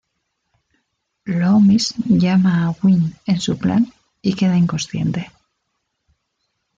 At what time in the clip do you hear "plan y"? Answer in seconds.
3.59-4.33